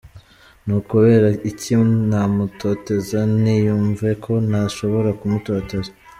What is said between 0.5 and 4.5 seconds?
Ni ukubera iki namutoteza? Niyumve ko